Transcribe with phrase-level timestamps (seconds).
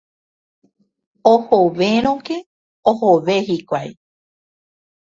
[1.33, 2.41] Ohovérõke
[2.95, 3.97] ohove hikuái.